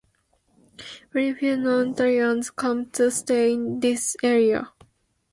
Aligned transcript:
Very 1.13 1.31
few 1.35 1.57
non-Italians 1.57 2.49
come 2.49 2.89
to 2.89 3.11
stay 3.11 3.53
in 3.53 3.79
this 3.81 4.17
area. 4.23 4.73